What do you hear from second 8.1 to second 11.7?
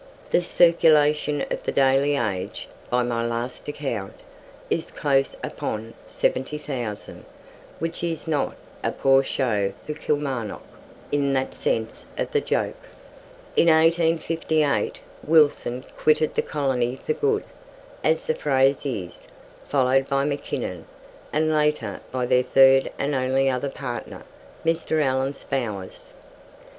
not "a poor show for Kilmarnock," in that